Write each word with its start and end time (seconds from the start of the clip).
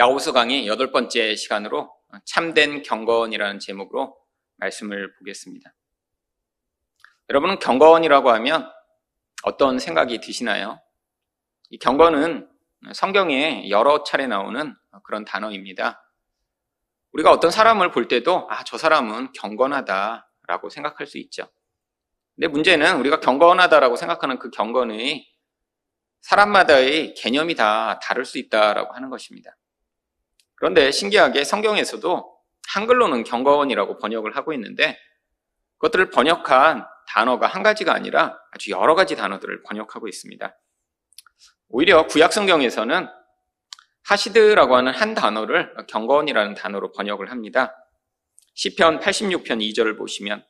야호수 0.00 0.32
강의 0.32 0.66
여덟 0.66 0.92
번째 0.92 1.36
시간으로 1.36 1.94
참된 2.24 2.80
경건이라는 2.80 3.58
제목으로 3.58 4.16
말씀을 4.56 5.14
보겠습니다. 5.16 5.74
여러분은 7.28 7.58
경건이라고 7.58 8.30
하면 8.30 8.66
어떤 9.42 9.78
생각이 9.78 10.22
드시나요? 10.22 10.80
이 11.68 11.76
경건은 11.76 12.48
성경에 12.94 13.68
여러 13.68 14.02
차례 14.02 14.26
나오는 14.26 14.74
그런 15.04 15.26
단어입니다. 15.26 16.02
우리가 17.12 17.30
어떤 17.30 17.50
사람을 17.50 17.90
볼 17.90 18.08
때도 18.08 18.48
아, 18.50 18.64
저 18.64 18.78
사람은 18.78 19.32
경건하다라고 19.32 20.70
생각할 20.70 21.06
수 21.06 21.18
있죠. 21.18 21.46
근데 22.36 22.48
문제는 22.48 22.96
우리가 23.00 23.20
경건하다라고 23.20 23.96
생각하는 23.96 24.38
그 24.38 24.48
경건의 24.48 25.30
사람마다의 26.22 27.12
개념이 27.12 27.54
다 27.54 27.98
다를 27.98 28.24
수 28.24 28.38
있다라고 28.38 28.94
하는 28.94 29.10
것입니다. 29.10 29.58
그런데 30.60 30.90
신기하게 30.90 31.42
성경에서도 31.44 32.36
한글로는 32.68 33.24
경건이라고 33.24 33.96
번역을 33.96 34.36
하고 34.36 34.52
있는데 34.52 34.98
그것들을 35.78 36.10
번역한 36.10 36.86
단어가 37.08 37.46
한 37.46 37.62
가지가 37.62 37.94
아니라 37.94 38.38
아주 38.52 38.70
여러 38.70 38.94
가지 38.94 39.16
단어들을 39.16 39.62
번역하고 39.62 40.06
있습니다. 40.06 40.54
오히려 41.70 42.06
구약 42.06 42.34
성경에서는 42.34 43.08
하시드라고 44.04 44.76
하는 44.76 44.92
한 44.92 45.14
단어를 45.14 45.74
경건이라는 45.88 46.54
단어로 46.54 46.92
번역을 46.92 47.30
합니다. 47.30 47.74
시편 48.54 49.00
86편 49.00 49.62
2절을 49.62 49.96
보시면 49.96 50.44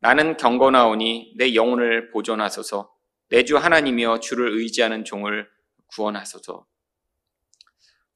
나는 0.00 0.36
경건하오니 0.36 1.34
내 1.38 1.54
영혼을 1.54 2.10
보존하소서 2.10 2.92
내 3.28 3.44
주 3.44 3.56
하나님이여 3.56 4.18
주를 4.20 4.58
의지하는 4.58 5.04
종을 5.04 5.48
구원하소서. 5.94 6.66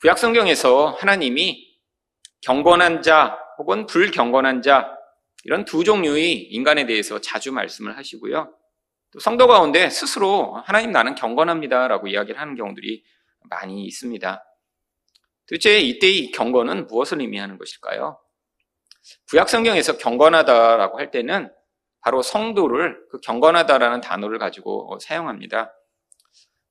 구약 0.00 0.18
성경에서 0.18 0.92
하나님이 0.98 1.76
경건한 2.40 3.02
자 3.02 3.38
혹은 3.58 3.84
불경건한 3.84 4.62
자 4.62 4.96
이런 5.44 5.66
두 5.66 5.84
종류의 5.84 6.32
인간에 6.32 6.86
대해서 6.86 7.20
자주 7.20 7.52
말씀을 7.52 7.98
하시고요. 7.98 8.50
또 9.12 9.18
성도 9.18 9.46
가운데 9.46 9.90
스스로 9.90 10.54
하나님 10.64 10.90
나는 10.90 11.14
경건합니다라고 11.14 12.08
이야기를 12.08 12.40
하는 12.40 12.54
경우들이 12.54 13.04
많이 13.50 13.84
있습니다. 13.84 14.42
도대체 15.46 15.80
이때의 15.80 16.30
경건은 16.30 16.86
무엇을 16.86 17.20
의미하는 17.20 17.58
것일까요? 17.58 18.18
구약 19.28 19.50
성경에서 19.50 19.98
경건하다라고 19.98 20.98
할 20.98 21.10
때는 21.10 21.52
바로 22.00 22.22
성도를 22.22 23.06
그 23.10 23.20
경건하다라는 23.20 24.00
단어를 24.00 24.38
가지고 24.38 24.98
사용합니다. 24.98 25.74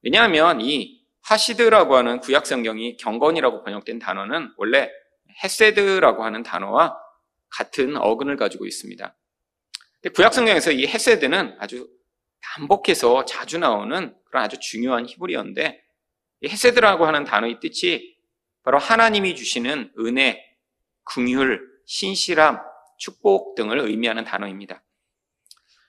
왜냐하면 0.01 0.61
이 0.61 0.98
하시드라고 1.23 1.95
하는 1.95 2.19
구약 2.19 2.45
성경이 2.45 2.97
경건이라고 2.97 3.63
번역된 3.63 3.99
단어는 3.99 4.53
원래 4.57 4.89
헤세드라고 5.43 6.23
하는 6.23 6.43
단어와 6.43 6.97
같은 7.49 7.97
어근을 7.97 8.35
가지고 8.35 8.65
있습니다. 8.65 9.15
구약 10.15 10.33
성경에서 10.33 10.71
이 10.71 10.87
헤세드는 10.87 11.57
아주 11.59 11.89
반복해서 12.41 13.25
자주 13.25 13.57
나오는 13.57 14.15
그런 14.25 14.43
아주 14.43 14.57
중요한 14.59 15.05
히브리어인데 15.05 15.83
이 16.41 16.47
헤세드라고 16.47 17.05
하는 17.05 17.25
단어의 17.25 17.59
뜻이 17.59 18.17
바로 18.63 18.77
하나님이 18.77 19.35
주시는 19.35 19.93
은혜, 19.99 20.43
긍휼, 21.03 21.59
신실함, 21.85 22.59
축복 22.97 23.55
등을 23.55 23.79
의미하는 23.79 24.23
단어입니다. 24.23 24.83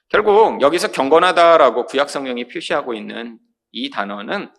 결국 0.09 0.61
여기서 0.61 0.91
경건하다라고 0.91 1.85
구약 1.85 2.09
성경이 2.09 2.47
표시하고 2.47 2.93
있는 2.93 3.39
이 3.71 3.89
단어는 3.89 4.51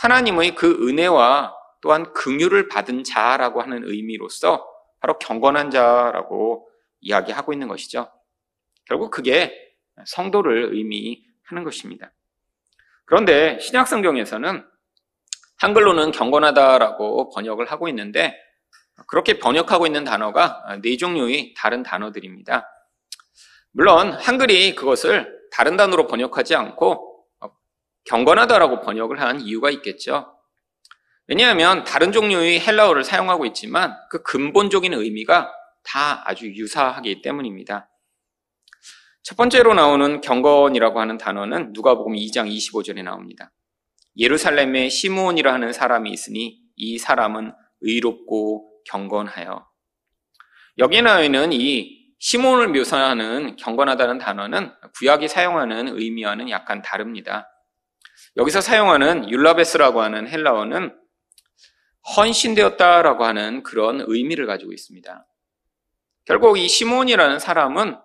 하나님의 0.00 0.54
그 0.54 0.88
은혜와 0.88 1.54
또한 1.82 2.12
긍휼을 2.14 2.68
받은 2.68 3.04
자라고 3.04 3.60
하는 3.60 3.82
의미로서 3.84 4.66
바로 5.00 5.18
경건한 5.18 5.70
자라고 5.70 6.68
이야기하고 7.00 7.52
있는 7.52 7.68
것이죠. 7.68 8.10
결국 8.86 9.10
그게 9.10 9.54
성도를 10.06 10.70
의미하는 10.72 11.64
것입니다. 11.64 12.12
그런데 13.04 13.58
신약 13.60 13.88
성경에서는 13.88 14.64
한글로는 15.58 16.12
경건하다라고 16.12 17.30
번역을 17.34 17.70
하고 17.70 17.88
있는데 17.88 18.38
그렇게 19.06 19.38
번역하고 19.38 19.86
있는 19.86 20.04
단어가 20.04 20.62
네 20.82 20.96
종류의 20.96 21.54
다른 21.58 21.82
단어들입니다. 21.82 22.66
물론 23.72 24.12
한글이 24.12 24.74
그것을 24.74 25.30
다른 25.52 25.76
단어로 25.76 26.06
번역하지 26.06 26.54
않고 26.54 27.09
경건하다라고 28.04 28.80
번역을 28.80 29.20
한 29.20 29.40
이유가 29.40 29.70
있겠죠. 29.70 30.36
왜냐하면 31.26 31.84
다른 31.84 32.10
종류의 32.10 32.60
헬라어를 32.60 33.04
사용하고 33.04 33.46
있지만 33.46 33.96
그 34.10 34.22
근본적인 34.22 34.92
의미가 34.92 35.52
다 35.84 36.22
아주 36.26 36.46
유사하기 36.46 37.22
때문입니다. 37.22 37.88
첫 39.22 39.36
번째로 39.36 39.74
나오는 39.74 40.20
경건이라고 40.20 41.00
하는 41.00 41.18
단어는 41.18 41.72
누가복음 41.72 42.14
2장 42.14 42.50
25절에 42.50 43.04
나옵니다. 43.04 43.52
예루살렘에 44.16 44.88
시므온이라 44.88 45.52
하는 45.52 45.72
사람이 45.72 46.10
있으니 46.10 46.58
이 46.74 46.98
사람은 46.98 47.52
의롭고 47.80 48.82
경건하여. 48.86 49.66
여기에 50.78 51.02
나와 51.02 51.20
있는 51.20 51.52
이 51.52 52.00
시몬을 52.18 52.68
묘사하는 52.68 53.56
경건하다는 53.56 54.18
단어는 54.18 54.72
구약이 54.98 55.28
사용하는 55.28 55.96
의미와는 55.96 56.50
약간 56.50 56.82
다릅니다. 56.82 57.48
여기서 58.36 58.60
사용하는 58.60 59.28
율라베스라고 59.28 60.02
하는 60.02 60.28
헬라어는 60.28 60.96
헌신되었다라고 62.16 63.24
하는 63.24 63.62
그런 63.62 64.02
의미를 64.06 64.46
가지고 64.46 64.72
있습니다. 64.72 65.26
결국 66.24 66.58
이 66.58 66.68
시몬이라는 66.68 67.38
사람은 67.38 67.98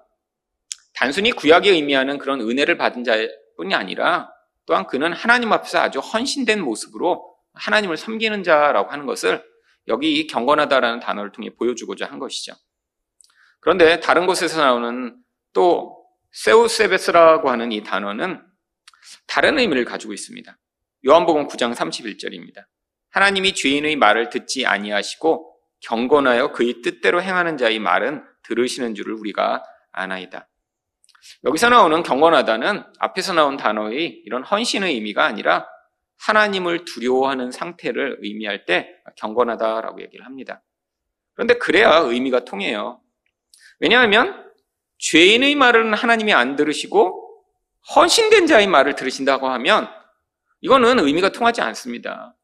단순히 0.93 1.31
구약이 1.31 1.69
의미하는 1.69 2.17
그런 2.17 2.41
은혜를 2.41 2.77
받은 2.77 3.03
자뿐이 3.03 3.75
아니라 3.75 4.31
또한 4.65 4.87
그는 4.87 5.13
하나님 5.13 5.51
앞에서 5.53 5.79
아주 5.79 5.99
헌신된 5.99 6.61
모습으로 6.61 7.35
하나님을 7.53 7.97
섬기는 7.97 8.43
자라고 8.43 8.91
하는 8.91 9.05
것을 9.05 9.43
여기 9.87 10.25
경건하다라는 10.27 10.99
단어를 10.99 11.31
통해 11.31 11.51
보여주고자 11.55 12.07
한 12.07 12.19
것이죠. 12.19 12.53
그런데 13.59 13.99
다른 13.99 14.25
곳에서 14.25 14.61
나오는 14.61 15.15
또 15.53 16.03
세우세베스라고 16.31 17.49
하는 17.49 17.71
이 17.71 17.83
단어는 17.83 18.41
다른 19.27 19.59
의미를 19.59 19.85
가지고 19.85 20.13
있습니다. 20.13 20.57
요한복음 21.07 21.47
9장 21.47 21.73
31절입니다. 21.75 22.65
하나님이 23.11 23.53
죄인의 23.53 23.95
말을 23.95 24.29
듣지 24.29 24.65
아니하시고 24.65 25.55
경건하여 25.81 26.51
그의 26.51 26.81
뜻대로 26.81 27.21
행하는 27.21 27.57
자의 27.57 27.79
말은 27.79 28.23
들으시는 28.43 28.95
줄을 28.95 29.13
우리가 29.13 29.63
아나이다. 29.91 30.49
여기서 31.43 31.69
나오는 31.69 32.03
경건하다는 32.03 32.83
앞에서 32.99 33.33
나온 33.33 33.57
단어의 33.57 34.21
이런 34.25 34.43
헌신의 34.43 34.93
의미가 34.93 35.25
아니라 35.25 35.67
하나님을 36.19 36.85
두려워하는 36.85 37.51
상태를 37.51 38.19
의미할 38.21 38.65
때 38.65 38.95
경건하다라고 39.17 40.01
얘기를 40.01 40.25
합니다. 40.25 40.63
그런데 41.33 41.55
그래야 41.55 41.97
의미가 41.97 42.45
통해요. 42.45 43.01
왜냐하면 43.79 44.45
죄인의 44.97 45.55
말은 45.55 45.93
하나님이 45.93 46.33
안 46.33 46.55
들으시고 46.55 47.24
헌신된 47.93 48.47
자의 48.47 48.67
말을 48.67 48.95
들으신다고 48.95 49.47
하면 49.49 49.87
이거는 50.61 50.99
의미가 50.99 51.29
통하지 51.29 51.61
않습니다. 51.61 52.35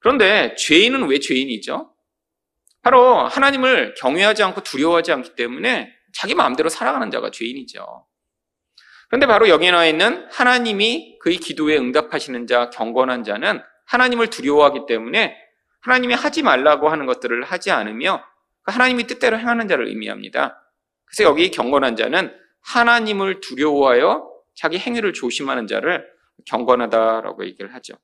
그런데 0.00 0.54
죄인은 0.56 1.08
왜 1.08 1.18
죄인이죠? 1.18 1.92
바로 2.82 3.26
하나님을 3.26 3.94
경외하지 3.96 4.42
않고 4.42 4.62
두려워하지 4.62 5.10
않기 5.12 5.34
때문에 5.34 5.90
자기 6.12 6.34
마음대로 6.34 6.68
살아가는 6.68 7.10
자가 7.10 7.30
죄인이죠. 7.30 8.06
그런데 9.08 9.26
바로 9.26 9.48
여기에 9.48 9.70
나와 9.70 9.86
있는 9.86 10.28
하나님이 10.30 11.18
그의 11.20 11.38
기도에 11.38 11.76
응답하시는 11.76 12.46
자, 12.46 12.70
경건한 12.70 13.24
자는 13.24 13.62
하나님을 13.86 14.28
두려워하기 14.28 14.86
때문에 14.86 15.36
하나님이 15.80 16.14
하지 16.14 16.42
말라고 16.42 16.88
하는 16.88 17.06
것들을 17.06 17.42
하지 17.42 17.70
않으며 17.70 18.24
그 18.62 18.72
하나님이 18.72 19.06
뜻대로 19.06 19.38
행하는 19.38 19.68
자를 19.68 19.88
의미합니다. 19.88 20.60
그래서 21.06 21.24
여기 21.24 21.50
경건한 21.50 21.96
자는 21.96 22.34
하나님을 22.62 23.40
두려워하여 23.40 24.33
자기 24.54 24.78
행위를 24.78 25.12
조심하는 25.12 25.66
자를 25.66 26.06
경건하다라고 26.46 27.44
얘기를 27.46 27.74
하죠. 27.74 27.94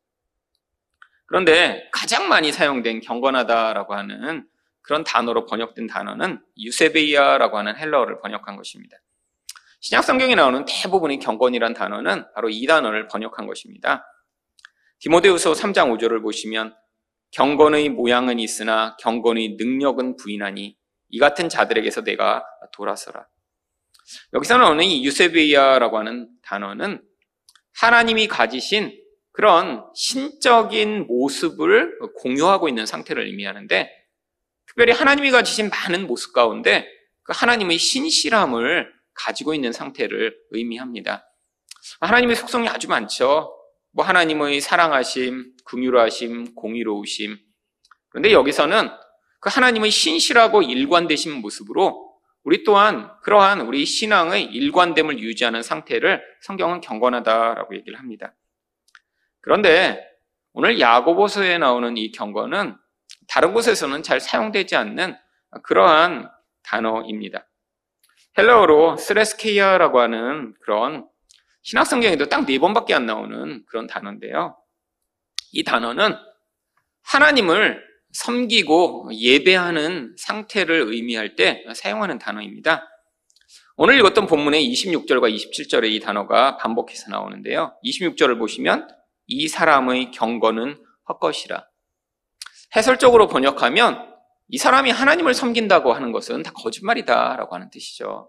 그런데 1.27 1.89
가장 1.93 2.29
많이 2.29 2.51
사용된 2.51 3.01
경건하다라고 3.01 3.95
하는 3.95 4.47
그런 4.83 5.05
단어로 5.05 5.47
번역된 5.47 5.87
단어는 5.87 6.43
유세베이아라고 6.59 7.59
하는 7.59 7.77
헬라어를 7.77 8.21
번역한 8.21 8.57
것입니다. 8.57 8.97
신약 9.81 10.05
성경에 10.05 10.35
나오는 10.35 10.65
대부분의 10.67 11.21
경건이란 11.21 11.75
단어는 11.75 12.27
바로 12.35 12.51
이 12.51 12.67
단어를 12.67 13.09
번역한 13.09 13.47
것입니다. 13.47 14.05
디모데후서 14.99 15.53
3장 15.53 15.97
5절을 15.97 16.23
보시면 16.23 16.75
경건의 17.31 17.89
모양은 17.91 18.39
있으나 18.41 18.97
경건의 18.97 19.57
능력은 19.59 20.17
부인하니 20.17 20.77
이 21.09 21.19
같은 21.19 21.49
자들에게서 21.49 22.03
내가 22.03 22.45
돌아서라. 22.73 23.27
여기서 24.35 24.59
나오는 24.59 24.85
이 24.85 25.05
유세베이아라고 25.05 25.99
하는 25.99 26.29
단어는 26.43 27.03
하나님이 27.79 28.29
가지신 28.29 28.99
그런 29.33 29.85
신적인 29.95 31.07
모습을 31.07 31.99
공유하고 32.17 32.69
있는 32.69 32.87
상태를 32.87 33.27
의미하는데 33.27 33.91
특별히 34.67 34.93
하나님이 34.93 35.31
가지신 35.31 35.71
많은 35.71 36.07
모습 36.07 36.33
가운데 36.33 36.87
그 37.23 37.33
하나님의 37.35 37.79
신실함을 37.79 38.93
가지고 39.15 39.55
있는 39.55 39.73
상태를 39.73 40.37
의미합니다. 40.51 41.27
하나님의 42.01 42.37
속성이 42.37 42.69
아주 42.69 42.89
많죠. 42.89 43.57
뭐 43.93 44.05
하나님의 44.05 44.61
사랑하심, 44.61 45.53
긍휼하심, 45.65 46.55
공의로우심. 46.55 47.37
그런데 48.11 48.33
여기서는 48.33 48.91
그 49.41 49.49
하나님의 49.51 49.91
신실하고 49.91 50.63
일관되신 50.63 51.33
모습으로 51.41 52.10
우리 52.43 52.65
또한 52.65 53.11
그러한 53.23 53.61
우리 53.63 53.85
신앙의 53.85 54.45
일관됨을 54.45 55.19
유지하는 55.19 55.63
상태를 55.63 56.23
성경은 56.43 56.81
경건하다라고 56.81 57.77
얘기를 57.77 57.99
합니다. 57.99 58.35
그런데 59.41 60.07
오늘 60.53 60.81
야고보서에 60.81 61.59
나오는 61.59 61.97
이 61.97 62.11
경건은 62.13 62.77
다른 63.29 63.53
곳에서는 63.53 64.03
잘 64.03 64.21
사용되지 64.21 64.77
않는 64.77 65.17
그러한 65.63 66.31
단어입니다. 66.63 67.47
헬라어로 68.39 68.97
스레스케이아라고 68.97 70.01
하는 70.01 70.55
그런 70.61 71.07
신학 71.63 71.85
성경에도 71.85 72.27
딱 72.27 72.47
네 72.47 72.59
번밖에 72.59 72.95
안 72.95 73.07
나오는 73.07 73.65
그런 73.67 73.87
단어인데요. 73.87 74.57
이 75.53 75.63
단어는 75.63 76.17
하나님을 77.03 77.90
섬기고 78.13 79.11
예배하는 79.13 80.17
상태를 80.19 80.87
의미할 80.89 81.37
때 81.37 81.65
사용하는 81.75 82.19
단어입니다. 82.19 82.87
오늘 83.77 83.99
읽었던 83.99 84.27
본문의 84.27 84.71
26절과 84.71 85.35
27절에 85.35 85.91
이 85.91 86.01
단어가 86.01 86.57
반복해서 86.57 87.11
나오는데요. 87.11 87.75
26절을 87.85 88.39
보시면 88.39 88.89
이 89.27 89.49
사람의 89.49 90.11
경건은 90.11 90.85
헛것이라. 91.09 91.67
해설적으로 92.77 93.27
번역하면 93.29 94.11
이 94.49 94.59
사람이 94.59 94.91
하나님을 94.91 95.33
섬긴다고 95.33 95.93
하는 95.93 96.13
것은 96.13 96.43
다 96.43 96.53
거짓말이다라고 96.53 97.55
하는 97.55 97.71
뜻이죠. 97.71 98.29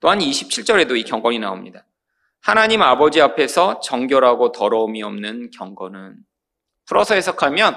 또한 0.00 0.18
27절에도 0.18 0.96
이 0.96 1.04
경건이 1.04 1.38
나옵니다. 1.38 1.86
하나님 2.40 2.82
아버지 2.82 3.20
앞에서 3.20 3.80
정결하고 3.80 4.52
더러움이 4.52 5.02
없는 5.02 5.50
경건은 5.50 6.16
풀어서 6.86 7.14
해석하면 7.14 7.76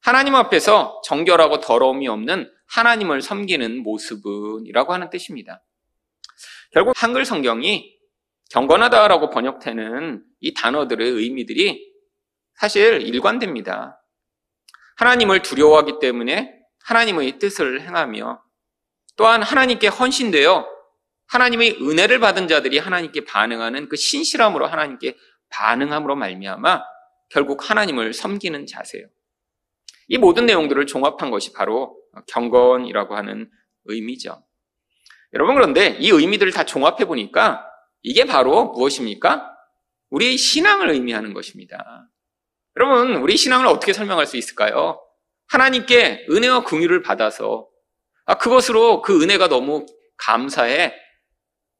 하나님 0.00 0.34
앞에서 0.34 1.00
정결하고 1.04 1.60
더러움이 1.60 2.08
없는 2.08 2.50
하나님을 2.68 3.22
섬기는 3.22 3.82
모습은이라고 3.82 4.92
하는 4.92 5.10
뜻입니다. 5.10 5.62
결국 6.72 6.94
한글 6.96 7.24
성경이 7.24 7.96
경건하다라고 8.50 9.30
번역되는 9.30 10.24
이 10.40 10.54
단어들의 10.54 11.10
의미들이 11.10 11.92
사실 12.54 13.02
일관됩니다. 13.02 14.02
하나님을 14.96 15.42
두려워하기 15.42 15.98
때문에 16.00 16.58
하나님의 16.84 17.38
뜻을 17.38 17.82
행하며 17.82 18.42
또한 19.16 19.42
하나님께 19.42 19.88
헌신되어 19.88 20.66
하나님의 21.26 21.78
은혜를 21.82 22.20
받은 22.20 22.48
자들이 22.48 22.78
하나님께 22.78 23.24
반응하는 23.24 23.88
그 23.88 23.96
신실함으로 23.96 24.66
하나님께 24.66 25.16
반응함으로 25.50 26.16
말미암아 26.16 26.82
결국 27.28 27.68
하나님을 27.68 28.14
섬기는 28.14 28.66
자세요. 28.66 29.06
이 30.08 30.18
모든 30.18 30.46
내용들을 30.46 30.86
종합한 30.86 31.30
것이 31.30 31.52
바로 31.52 31.96
경건이라고 32.28 33.16
하는 33.16 33.50
의미죠. 33.84 34.42
여러분 35.34 35.54
그런데 35.54 35.96
이 36.00 36.10
의미들을 36.10 36.52
다 36.52 36.64
종합해 36.64 37.04
보니까 37.04 37.64
이게 38.02 38.24
바로 38.24 38.72
무엇입니까? 38.72 39.54
우리 40.10 40.36
신앙을 40.36 40.90
의미하는 40.90 41.34
것입니다. 41.34 42.08
여러분, 42.76 43.16
우리 43.16 43.36
신앙을 43.36 43.66
어떻게 43.66 43.92
설명할 43.92 44.26
수 44.26 44.36
있을까요? 44.36 45.00
하나님께 45.48 46.26
은혜와 46.30 46.64
긍휼을 46.64 47.02
받아서 47.02 47.66
아, 48.24 48.34
그것으로 48.34 49.02
그 49.02 49.22
은혜가 49.22 49.48
너무 49.48 49.86
감사해. 50.18 50.94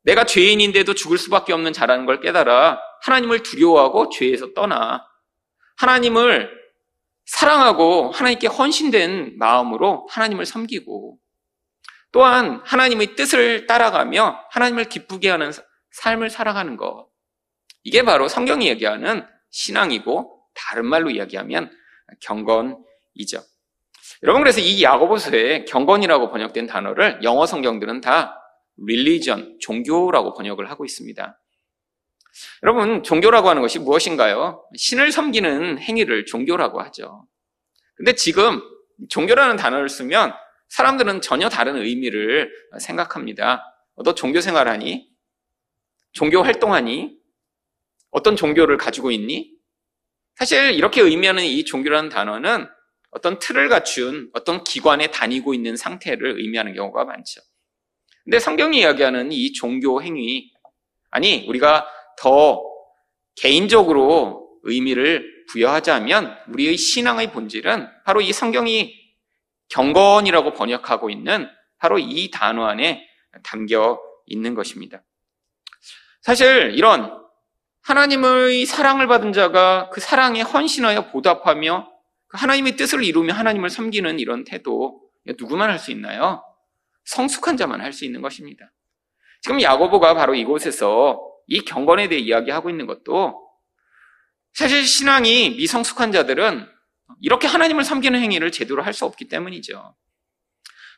내가 0.03 0.25
죄인인데도 0.25 0.95
죽을 0.95 1.19
수밖에 1.19 1.53
없는 1.53 1.73
자라는 1.73 2.07
걸 2.07 2.21
깨달아 2.21 2.81
하나님을 3.03 3.43
두려워하고 3.43 4.09
죄에서 4.09 4.55
떠나 4.55 5.05
하나님을 5.77 6.51
사랑하고 7.29 8.11
하나님께 8.11 8.47
헌신된 8.47 9.37
마음으로 9.37 10.07
하나님을 10.11 10.47
섬기고 10.47 11.19
또한 12.11 12.63
하나님의 12.65 13.17
뜻을 13.17 13.67
따라가며 13.67 14.47
하나님을 14.51 14.87
기쁘게 14.87 15.29
하는 15.29 15.53
삶을 15.91 16.31
살아가는 16.31 16.77
것. 16.77 17.07
이게 17.85 18.03
바로 18.03 18.29
성경이 18.29 18.67
얘기하는 18.69 19.27
신앙이고 19.51 20.43
다른 20.55 20.87
말로 20.87 21.11
이야기하면 21.11 21.71
경건이죠. 22.21 23.43
여러분 24.23 24.43
그래서 24.43 24.61
이 24.61 24.83
야고보서에 24.83 25.67
경건이라고 25.67 26.31
번역된 26.31 26.67
단어를 26.67 27.23
영어 27.23 27.45
성경들은 27.45 28.01
다 28.01 28.41
religion, 28.83 29.59
종교라고 29.61 30.33
번역을 30.33 30.71
하고 30.71 30.87
있습니다. 30.87 31.39
여러분 32.63 33.03
종교라고 33.03 33.49
하는 33.49 33.63
것이 33.63 33.79
무엇인가요? 33.79 34.65
신을 34.77 35.13
섬기는 35.13 35.79
행위를 35.79 36.27
종교라고 36.27 36.81
하죠. 36.83 37.27
근데 37.97 38.15
지금 38.15 38.61
종교라는 39.09 39.57
단어를 39.57 39.89
쓰면 39.89 40.33
사람들은 40.69 41.21
전혀 41.21 41.49
다른 41.49 41.77
의미를 41.77 42.53
생각합니다. 42.79 43.65
너 44.05 44.15
종교 44.15 44.41
생활하니? 44.41 45.09
종교 46.13 46.43
활동하니? 46.43 47.17
어떤 48.11 48.37
종교를 48.37 48.77
가지고 48.77 49.11
있니? 49.11 49.53
사실 50.37 50.73
이렇게 50.73 51.01
의미하는 51.01 51.45
이 51.45 51.65
종교라는 51.65 52.09
단어는 52.11 52.69
어떤 53.11 53.39
틀을 53.39 53.69
갖춘 53.69 54.31
어떤 54.35 54.63
기관에 54.63 55.09
다니고 55.09 55.55
있는 55.55 55.77
상태를 55.77 56.39
의미하는 56.39 56.75
경우가 56.75 57.05
많죠. 57.05 57.41
근데 58.25 58.39
성경이 58.39 58.81
이야기하는 58.81 59.33
이 59.33 59.53
종교 59.53 60.03
행위, 60.03 60.53
아니, 61.11 61.47
우리가 61.49 61.89
더 62.19 62.63
개인적으로 63.37 64.59
의미를 64.63 65.45
부여하자면 65.51 66.37
우리의 66.49 66.77
신앙의 66.77 67.33
본질은 67.33 67.89
바로 68.05 68.21
이 68.21 68.33
성경이 68.33 68.95
경건이라고 69.71 70.53
번역하고 70.53 71.11
있는 71.11 71.49
바로 71.79 71.99
이 71.99 72.31
단어 72.31 72.67
안에 72.67 73.07
담겨 73.45 74.01
있는 74.27 74.55
것입니다. 74.55 75.03
사실 76.23 76.73
이런 76.75 77.17
하나님의 77.83 78.67
사랑을 78.67 79.07
받은 79.07 79.33
자가 79.33 79.89
그 79.91 80.01
사랑에 80.01 80.43
헌신하여 80.43 81.11
보답하며 81.11 81.91
그 82.27 82.37
하나님의 82.37 82.77
뜻을 82.77 83.05
이루며 83.05 83.33
하나님을 83.33 83.71
섬기는 83.71 84.19
이런 84.19 84.45
태도 84.45 85.01
누구만 85.39 85.71
할 85.71 85.79
수 85.79 85.91
있나요? 85.93 86.43
성숙한 87.05 87.57
자만 87.57 87.81
할 87.81 87.93
수 87.93 88.05
있는 88.05 88.21
것입니다. 88.21 88.71
지금 89.41 89.63
야고보가 89.63 90.15
바로 90.15 90.35
이곳에서 90.35 91.23
이 91.49 91.63
경건에 91.63 92.09
대해 92.09 92.21
이야기하고 92.21 92.71
있는 92.71 92.87
것도 92.87 93.49
사실 94.53 94.87
신앙이 94.87 95.51
미성숙한 95.51 96.13
자들은 96.13 96.67
이렇게 97.21 97.47
하나님을 97.49 97.85
섬기는 97.85 98.21
행위를 98.21 98.53
제대로 98.53 98.83
할 98.83 98.93
수 98.93 99.05
없기 99.05 99.29
때문이죠. 99.29 99.97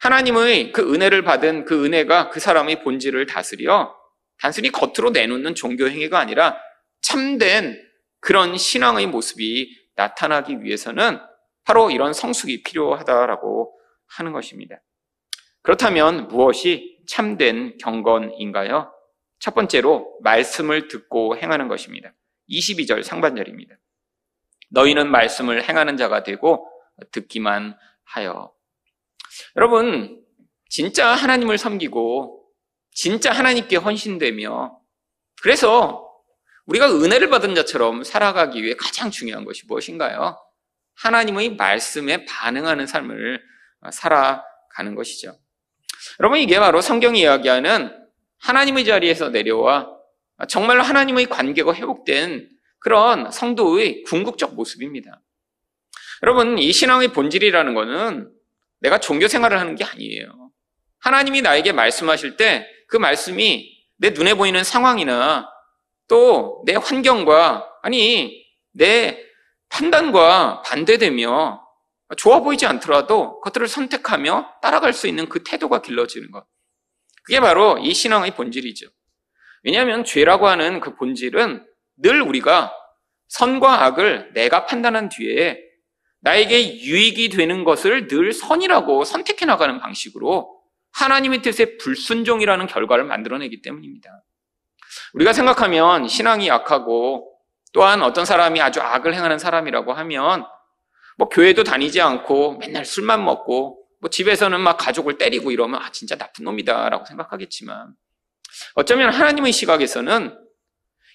하나님의 0.01 0.73
그 0.73 0.93
은혜를 0.95 1.23
받은 1.23 1.65
그 1.67 1.85
은혜가 1.85 2.31
그 2.31 2.41
사람의 2.41 2.83
본질을 2.83 3.27
다스려 3.27 3.95
단순히 4.39 4.71
겉으로 4.71 5.11
내놓는 5.11 5.55
종교 5.55 5.89
행위가 5.89 6.19
아니라 6.19 6.59
참된 7.03 7.81
그런 8.21 8.57
신앙의 8.57 9.07
모습이 9.07 9.77
나타나기 9.97 10.63
위해서는 10.63 11.21
바로 11.65 11.91
이런 11.91 12.13
성숙이 12.13 12.63
필요하다라고 12.63 13.79
하는 14.09 14.33
것입니다. 14.33 14.77
그렇다면 15.63 16.29
무엇이 16.29 16.99
참된 17.07 17.77
경건인가요? 17.79 18.91
첫 19.41 19.55
번째로 19.55 20.19
말씀을 20.23 20.89
듣고 20.89 21.37
행하는 21.37 21.67
것입니다. 21.67 22.13
22절 22.49 23.03
상반절입니다. 23.03 23.75
너희는 24.71 25.11
말씀을 25.11 25.69
행하는 25.69 25.97
자가 25.97 26.23
되고 26.23 26.71
듣기만 27.11 27.77
하여. 28.05 28.53
여러분, 29.57 30.23
진짜 30.69 31.09
하나님을 31.09 31.59
섬기고 31.59 32.45
진짜 32.93 33.33
하나님께 33.33 33.77
헌신되며 33.77 34.79
그래서 35.43 36.07
우리가 36.67 36.93
은혜를 36.93 37.31
받은 37.31 37.55
자처럼 37.55 38.05
살아가기 38.05 38.63
위해 38.63 38.75
가장 38.77 39.11
중요한 39.11 39.45
것이 39.45 39.67
무엇인가요? 39.67 40.37
하나님의 40.97 41.57
말씀에 41.57 42.27
반응하는 42.27 42.87
삶을 42.87 43.43
살아가는 43.91 44.95
것이죠. 44.95 45.35
여러분, 46.21 46.39
이게 46.39 46.61
바로 46.61 46.81
성경이 46.81 47.21
이야기하는 47.21 48.00
하나님의 48.41 48.85
자리에서 48.85 49.29
내려와 49.31 49.89
정말로 50.49 50.83
하나님의 50.83 51.27
관계가 51.27 51.75
회복된 51.75 52.49
그런 52.79 53.31
성도의 53.31 54.03
궁극적 54.05 54.55
모습입니다. 54.55 55.21
여러분, 56.23 56.59
이 56.59 56.73
신앙의 56.73 57.13
본질이라는 57.13 57.75
것은 57.75 58.31
내가 58.81 58.99
종교 58.99 59.29
생활을 59.29 59.59
하는 59.59 59.75
게 59.75 59.85
아니에요. 59.85 60.51
하나님이 60.99 61.43
나에게 61.43 61.73
말씀하실 61.73 62.37
때 62.37 62.67
그 62.91 62.97
말씀이 62.97 63.71
내 63.97 64.11
눈에 64.11 64.35
보이는 64.35 64.63
상황이나 64.63 65.49
또 66.09 66.65
내 66.67 66.75
환경과 66.75 67.67
아니 67.83 68.45
내 68.73 69.25
판단과 69.69 70.63
반대되며 70.63 71.65
좋아 72.17 72.41
보이지 72.41 72.67
않더라도 72.67 73.41
그것들을 73.41 73.69
선택하며 73.69 74.55
따라갈 74.61 74.93
수 74.93 75.07
있는 75.07 75.29
그 75.29 75.45
태도가 75.45 75.81
길러지는 75.81 76.33
것. 76.33 76.45
그게 77.25 77.41
바로 77.41 77.79
이 77.79 77.93
신앙의 77.95 78.35
본질이죠. 78.35 78.87
왜냐하면 79.63 80.05
죄라고 80.05 80.49
하는 80.49 80.81
그 80.81 80.97
본질은 80.97 81.65
늘 81.97 82.23
우리가 82.23 82.73
선과 83.29 83.85
악을 83.85 84.33
내가 84.35 84.67
판단한 84.67 85.09
뒤에 85.09 85.61
나에게 86.23 86.81
유익이 86.81 87.31
되는 87.31 87.65
것을 87.65 88.07
늘 88.07 88.33
선이라고 88.33 89.05
선택해 89.05 89.47
나가는 89.47 89.79
방식으로 89.79 90.61
하나님의 90.93 91.43
뜻에 91.43 91.77
불순종이라는 91.79 92.67
결과를 92.67 93.05
만들어내기 93.05 93.63
때문입니다. 93.63 94.23
우리가 95.15 95.33
생각하면 95.33 96.09
신앙이 96.09 96.49
약하고 96.49 97.31
또한 97.73 98.03
어떤 98.03 98.25
사람이 98.25 98.61
아주 98.61 98.81
악을 98.81 99.15
행하는 99.15 99.39
사람이라고 99.39 99.93
하면 99.93 100.45
뭐 101.17 101.29
교회도 101.29 101.65
다니지 101.65 102.01
않고 102.01 102.59
맨날 102.59 102.85
술만 102.85 103.25
먹고 103.25 103.80
뭐 104.01 104.11
집에서는 104.11 104.59
막 104.61 104.77
가족을 104.79 105.19
때리고 105.19 105.51
이러면 105.51 105.81
아 105.83 105.91
진짜 105.93 106.17
나쁜 106.17 106.45
놈이다라고 106.45 107.05
생각하겠지만 107.05 107.95
어쩌면 108.75 109.13
하나님의 109.13 109.53
시각에서는 109.53 110.37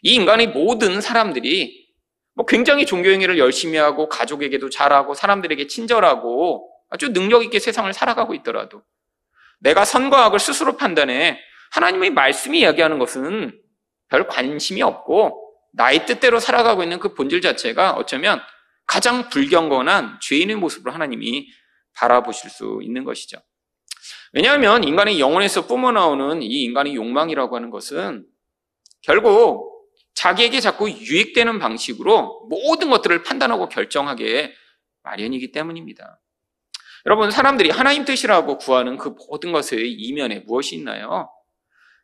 이 0.04 0.14
인간의 0.14 0.50
모든 0.50 1.02
사람들이 1.02 1.86
뭐 2.36 2.46
굉장히 2.46 2.86
종교 2.86 3.10
행위를 3.10 3.40
열심히 3.40 3.78
하고 3.78 4.08
가족에게도 4.08 4.70
잘하고 4.70 5.14
사람들에게 5.14 5.68
친절하고 5.68 6.70
아주 6.90 7.12
능력 7.12 7.44
있게 7.44 7.60
세상을 7.60 7.92
살아가고 7.92 8.34
있더라도 8.36 8.84
내가 9.60 9.84
선과 9.84 10.26
악을 10.26 10.40
스스로 10.40 10.78
판단해 10.78 11.40
하나님의 11.72 12.12
말씀이 12.12 12.60
이야기하는 12.60 13.00
것은 13.00 13.60
별 14.10 14.28
관심이 14.28 14.82
없고 14.82 15.42
나의 15.74 16.06
뜻대로 16.06 16.40
살아가고 16.40 16.84
있는 16.84 17.00
그 17.00 17.14
본질 17.14 17.42
자체가 17.42 17.94
어쩌면 17.94 18.42
가장 18.86 19.30
불경건한 19.30 20.20
죄인의 20.22 20.58
모습으로 20.58 20.92
하나님이 20.94 21.48
바라보실 21.96 22.50
수 22.50 22.80
있는 22.82 23.04
것이죠. 23.04 23.38
왜냐하면 24.34 24.84
인간의 24.84 25.20
영혼에서 25.20 25.66
뿜어나오는 25.68 26.42
이 26.42 26.64
인간의 26.64 26.96
욕망이라고 26.96 27.56
하는 27.56 27.70
것은 27.70 28.26
결국 29.02 29.76
자기에게 30.16 30.60
자꾸 30.60 30.90
유익되는 30.90 31.60
방식으로 31.60 32.48
모든 32.50 32.90
것들을 32.90 33.24
판단하고 33.24 33.70
결정하게 33.70 34.54
마련이기 35.04 35.52
때문입니다. 35.52 36.22
여러분, 37.06 37.30
사람들이 37.30 37.70
하나님 37.70 38.04
뜻이라고 38.04 38.58
구하는 38.58 38.98
그 38.98 39.16
모든 39.30 39.52
것의 39.52 39.92
이면에 39.92 40.40
무엇이 40.40 40.76
있나요? 40.76 41.30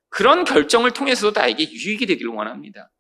그런 0.10 0.44
결정을 0.44 0.92
통해서도 0.92 1.40
나에게 1.40 1.64
유익이 1.64 2.06
되기를 2.06 2.32
원합니다. 2.32 2.92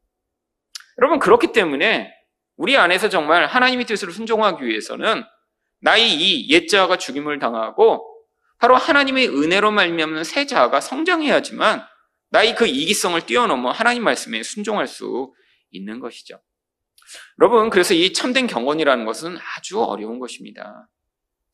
여러분, 0.98 1.20
그렇기 1.20 1.52
때문에 1.52 2.12
우리 2.56 2.78
안에서 2.78 3.10
정말 3.10 3.46
하나님의 3.46 3.86
뜻을 3.86 4.12
순종하기 4.12 4.66
위해서는 4.66 5.24
나의 5.82 6.14
이 6.14 6.50
옛자가 6.50 6.98
죽임을 6.98 7.40
당하고 7.40 8.08
바로 8.58 8.76
하나님의 8.76 9.30
은혜로 9.30 9.72
말미암는 9.72 10.24
새 10.24 10.46
자아가 10.46 10.80
성장해야지만 10.82 11.84
나의 12.30 12.56
그 12.56 12.68
이기성을 12.68 13.20
뛰어넘어 13.26 13.72
하나님 13.72 14.04
말씀에 14.04 14.44
순종할 14.44 14.88
수 14.88 15.34
있는 15.72 16.00
것이죠. 16.00 16.40
여러분, 17.40 17.70
그래서 17.70 17.94
이 17.94 18.14
참된 18.14 18.48
경건이라는 18.48 19.06
것은 19.06 19.38
아주 19.58 19.82
어려운 19.82 20.20
것입니다. 20.20 20.88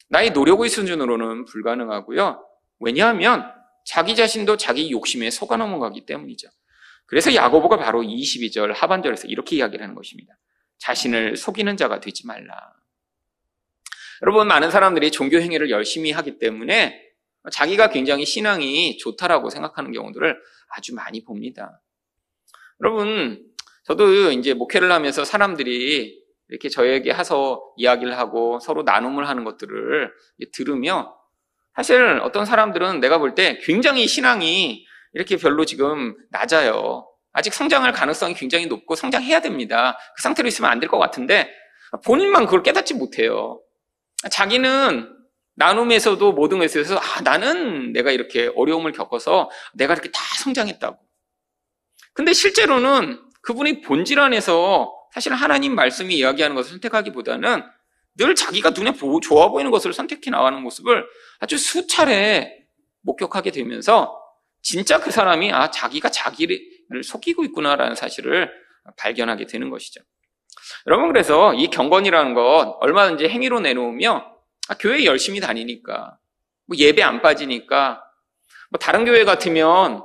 나의 0.09 0.31
노력의 0.31 0.69
수준으로는 0.69 1.45
불가능하고요. 1.45 2.43
왜냐하면 2.79 3.51
자기 3.85 4.15
자신도 4.15 4.57
자기 4.57 4.91
욕심에 4.91 5.29
속아 5.31 5.57
넘어가기 5.57 6.05
때문이죠. 6.05 6.49
그래서 7.05 7.33
야고보가 7.33 7.77
바로 7.77 8.01
22절 8.03 8.73
하반절에서 8.73 9.29
이렇게 9.29 9.55
이야기를 9.55 9.81
하는 9.81 9.95
것입니다. 9.95 10.33
자신을 10.79 11.37
속이는 11.37 11.77
자가 11.77 12.01
되지 12.01 12.27
말라. 12.27 12.53
여러분, 14.23 14.47
많은 14.47 14.71
사람들이 14.71 15.11
종교 15.11 15.39
행위를 15.39 15.69
열심히 15.69 16.11
하기 16.11 16.39
때문에 16.39 17.01
자기가 17.51 17.89
굉장히 17.89 18.25
신앙이 18.25 18.97
좋다라고 18.97 19.49
생각하는 19.49 19.91
경우들을 19.91 20.37
아주 20.75 20.95
많이 20.95 21.23
봅니다. 21.23 21.81
여러분, 22.81 23.43
저도 23.85 24.31
이제 24.31 24.53
목회를 24.53 24.91
하면서 24.91 25.23
사람들이 25.23 26.21
이렇게 26.49 26.69
저에게 26.69 27.13
해서 27.13 27.61
이야기를 27.77 28.17
하고 28.17 28.59
서로 28.59 28.83
나눔을 28.83 29.27
하는 29.27 29.43
것들을 29.43 30.11
들으며 30.53 31.15
사실 31.75 32.19
어떤 32.23 32.45
사람들은 32.45 32.99
내가 32.99 33.17
볼 33.17 33.35
때 33.35 33.59
굉장히 33.63 34.07
신앙이 34.07 34.85
이렇게 35.13 35.37
별로 35.37 35.63
지금 35.65 36.15
낮아요. 36.31 37.07
아직 37.33 37.53
성장할 37.53 37.91
가능성이 37.91 38.33
굉장히 38.33 38.65
높고 38.65 38.95
성장해야 38.95 39.41
됩니다. 39.41 39.97
그 40.15 40.21
상태로 40.23 40.47
있으면 40.47 40.71
안 40.71 40.79
될 40.79 40.89
것 40.89 40.97
같은데 40.97 41.49
본인만 42.05 42.45
그걸 42.45 42.63
깨닫지 42.63 42.93
못해요. 42.95 43.61
자기는 44.31 45.15
나눔에서도 45.55 46.33
모든 46.33 46.59
것에서 46.59 46.97
아, 46.97 47.21
나는 47.21 47.91
내가 47.91 48.11
이렇게 48.11 48.51
어려움을 48.55 48.91
겪어서 48.91 49.49
내가 49.73 49.93
이렇게 49.93 50.11
다 50.11 50.19
성장했다고. 50.43 50.97
근데 52.13 52.33
실제로는 52.33 53.19
그분이 53.41 53.81
본질 53.81 54.19
안에서 54.19 54.93
사실 55.13 55.33
하나님 55.33 55.73
말씀이 55.73 56.15
이야기하는 56.15 56.55
것을 56.55 56.71
선택하기보다는 56.71 57.63
늘 58.17 58.35
자기가 58.35 58.71
눈에 58.71 58.93
좋아 59.21 59.49
보이는 59.49 59.71
것을 59.71 59.93
선택해 59.93 60.31
나가는 60.31 60.61
모습을 60.61 61.05
아주 61.39 61.57
수차례 61.57 62.65
목격하게 63.01 63.51
되면서 63.51 64.19
진짜 64.61 64.99
그 64.99 65.11
사람이 65.11 65.53
아 65.53 65.71
자기가 65.71 66.09
자기를 66.09 67.03
속이고 67.03 67.45
있구나라는 67.45 67.95
사실을 67.95 68.51
발견하게 68.97 69.45
되는 69.45 69.69
것이죠. 69.69 70.01
여러분 70.85 71.07
그래서 71.07 71.53
이 71.53 71.67
경건이라는 71.67 72.33
것 72.33 72.77
얼마든지 72.81 73.27
행위로 73.27 73.59
내놓으며 73.59 74.33
아, 74.69 74.75
교회 74.79 75.05
열심히 75.05 75.39
다니니까 75.39 76.17
뭐 76.65 76.77
예배 76.77 77.01
안 77.01 77.21
빠지니까 77.21 78.03
뭐 78.69 78.79
다른 78.79 79.05
교회 79.05 79.23
같으면 79.23 80.03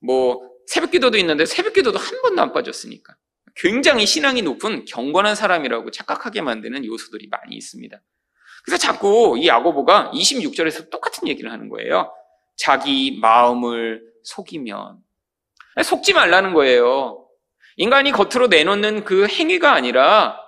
뭐 0.00 0.48
새벽기도도 0.66 1.18
있는데 1.18 1.46
새벽기도도 1.46 1.98
한 1.98 2.22
번도 2.22 2.42
안 2.42 2.52
빠졌으니까 2.52 3.16
굉장히 3.56 4.06
신앙이 4.06 4.42
높은 4.42 4.84
경건한 4.84 5.34
사람이라고 5.34 5.90
착각하게 5.90 6.42
만드는 6.42 6.84
요소들이 6.84 7.28
많이 7.28 7.56
있습니다. 7.56 8.00
그래서 8.64 8.78
자꾸 8.78 9.36
이 9.38 9.46
야고보가 9.46 10.10
26절에서 10.12 10.90
똑같은 10.90 11.28
얘기를 11.28 11.50
하는 11.50 11.68
거예요. 11.68 12.12
자기 12.56 13.18
마음을 13.20 14.02
속이면 14.24 14.98
속지 15.82 16.12
말라는 16.14 16.52
거예요. 16.52 17.25
인간이 17.76 18.10
겉으로 18.10 18.48
내놓는 18.48 19.04
그 19.04 19.26
행위가 19.26 19.72
아니라 19.72 20.38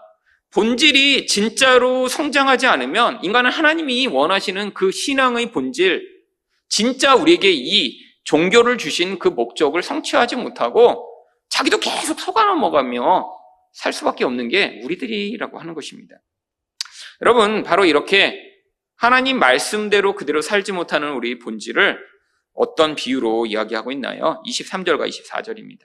본질이 0.50 1.26
진짜로 1.26 2.08
성장하지 2.08 2.66
않으면 2.66 3.20
인간은 3.22 3.50
하나님이 3.50 4.06
원하시는 4.06 4.72
그 4.72 4.90
신앙의 4.90 5.52
본질, 5.52 6.02
진짜 6.68 7.14
우리에게 7.14 7.52
이 7.52 7.98
종교를 8.24 8.78
주신 8.78 9.18
그 9.18 9.28
목적을 9.28 9.82
성취하지 9.82 10.36
못하고 10.36 11.06
자기도 11.50 11.78
계속 11.78 12.20
속아 12.20 12.44
넘어가며 12.44 13.30
살 13.72 13.92
수밖에 13.92 14.24
없는 14.24 14.48
게 14.48 14.80
우리들이라고 14.84 15.58
하는 15.58 15.74
것입니다. 15.74 16.16
여러분, 17.20 17.62
바로 17.62 17.84
이렇게 17.84 18.42
하나님 18.96 19.38
말씀대로 19.38 20.14
그대로 20.14 20.40
살지 20.40 20.72
못하는 20.72 21.12
우리 21.12 21.38
본질을 21.38 21.98
어떤 22.54 22.94
비유로 22.94 23.46
이야기하고 23.46 23.92
있나요? 23.92 24.42
23절과 24.46 25.08
24절입니다. 25.08 25.82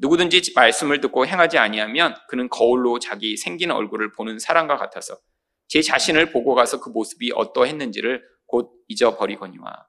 누구든지 0.00 0.52
말씀을 0.54 1.00
듣고 1.00 1.26
행하지 1.26 1.58
아니하면 1.58 2.14
그는 2.28 2.48
거울로 2.48 2.98
자기 2.98 3.36
생긴 3.36 3.70
얼굴을 3.70 4.12
보는 4.12 4.38
사람과 4.38 4.76
같아서 4.76 5.18
제 5.66 5.82
자신을 5.82 6.30
보고 6.30 6.54
가서 6.54 6.80
그 6.80 6.88
모습이 6.90 7.32
어떠했는지를 7.34 8.22
곧 8.46 8.72
잊어버리거니와. 8.88 9.86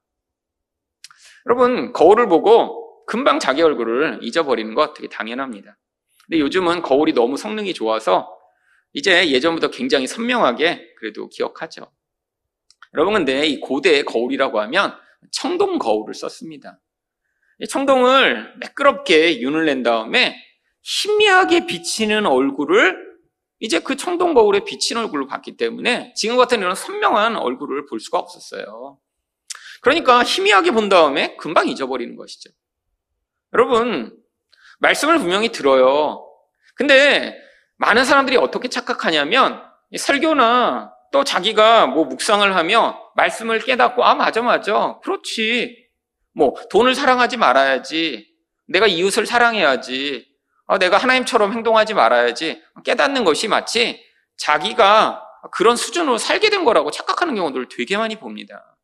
여러분, 1.45 1.93
거울을 1.93 2.27
보고 2.27 3.05
금방 3.05 3.39
자기 3.39 3.61
얼굴을 3.61 4.19
잊어버리는 4.21 4.73
것 4.75 4.93
되게 4.93 5.07
당연합니다. 5.07 5.77
근데 6.25 6.39
요즘은 6.39 6.81
거울이 6.81 7.13
너무 7.13 7.37
성능이 7.37 7.73
좋아서 7.73 8.35
이제 8.93 9.31
예전부터 9.31 9.69
굉장히 9.69 10.05
선명하게 10.05 10.95
그래도 10.97 11.29
기억하죠. 11.29 11.91
여러분, 12.93 13.13
근데 13.13 13.47
이 13.47 13.59
고대의 13.59 14.03
거울이라고 14.03 14.59
하면 14.61 14.95
청동 15.31 15.79
거울을 15.79 16.13
썼습니다. 16.13 16.79
청동을 17.67 18.53
매끄럽게 18.59 19.41
윤을 19.41 19.65
낸 19.65 19.83
다음에 19.83 20.35
희미하게 20.81 21.65
비치는 21.65 22.25
얼굴을 22.25 23.09
이제 23.59 23.79
그 23.79 23.97
청동 23.97 24.33
거울에 24.33 24.63
비친 24.63 24.97
얼굴로 24.97 25.27
봤기 25.27 25.57
때문에 25.57 26.13
지금 26.15 26.37
같은 26.37 26.59
이런 26.59 26.75
선명한 26.75 27.35
얼굴을 27.35 27.85
볼 27.87 27.99
수가 27.99 28.17
없었어요. 28.17 28.97
그러니까 29.81 30.23
희미하게 30.23 30.71
본 30.71 30.89
다음에 30.89 31.35
금방 31.35 31.67
잊어버리는 31.67 32.15
것이죠. 32.15 32.49
여러분, 33.53 34.17
말씀을 34.79 35.17
분명히 35.17 35.51
들어요. 35.51 36.25
근데 36.75 37.37
많은 37.77 38.05
사람들이 38.05 38.37
어떻게 38.37 38.69
착각하냐면 38.69 39.61
설교나 39.97 40.93
또 41.11 41.23
자기가 41.23 41.87
뭐 41.87 42.05
묵상을 42.05 42.55
하며 42.55 43.11
말씀을 43.15 43.59
깨닫고 43.59 44.03
아 44.03 44.15
맞아 44.15 44.41
맞아 44.41 44.99
그렇지 45.03 45.88
뭐 46.39 46.55
돈을 46.71 46.95
사랑하지 46.95 47.35
말아야지 47.35 48.27
내가 48.67 48.87
이웃을 48.87 49.25
사랑해야지 49.25 50.25
어, 50.67 50.77
내가 50.77 50.97
하나님처럼 50.97 51.51
행동하지 51.51 51.93
말아야지 51.93 52.63
깨닫는 52.85 53.25
것이 53.25 53.49
마치 53.49 54.01
자기가 54.37 55.21
그런 55.51 55.75
수준으로 55.75 56.17
살게 56.17 56.49
된 56.49 56.63
거라고 56.63 56.91
착각하는 56.91 57.35
경우들을 57.35 57.67
되게 57.69 57.97
많이 57.97 58.15
봅니다. 58.15 58.77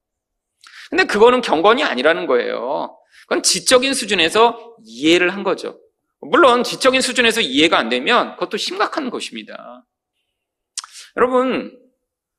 근데 0.89 1.05
그거는 1.05 1.41
경건이 1.41 1.83
아니라는 1.83 2.27
거예요. 2.27 2.97
그건 3.23 3.41
지적인 3.41 3.93
수준에서 3.93 4.75
이해를 4.83 5.33
한 5.33 5.43
거죠. 5.43 5.79
물론 6.19 6.63
지적인 6.63 7.01
수준에서 7.01 7.41
이해가 7.41 7.77
안 7.77 7.89
되면 7.89 8.33
그것도 8.33 8.57
심각한 8.57 9.09
것입니다. 9.09 9.85
여러분, 11.17 11.77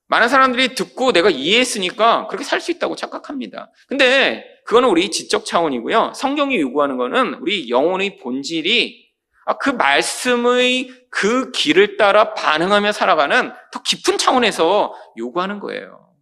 많은 0.09 0.29
사람들이 0.29 0.75
듣고 0.75 1.13
내가 1.13 1.31
이해했으니까 1.31 2.27
그렇게 2.29 2.45
살 2.45 2.61
수 2.61 2.71
있다고 2.71 2.97
착각합니다. 2.97 3.73
근데 3.89 4.45
그거는 4.67 4.89
우리 4.89 5.11
지적 5.11 5.45
차원이고요. 5.45 6.13
성경이 6.15 6.61
요구하는 6.61 6.97
거는 6.97 7.35
우리 7.35 7.71
영혼의 7.71 8.19
본질이 8.19 9.07
아, 9.47 9.59
그 9.59 9.71
말씀의 9.71 10.91
그 11.09 11.53
길을 11.53 11.97
따라 11.97 12.35
반응하며 12.35 12.91
살아가는 12.91 13.53
더 13.73 13.83
깊은 13.83 14.19
차원에서 14.19 14.93
요구하는 15.19 15.61
거예요. 15.61 16.13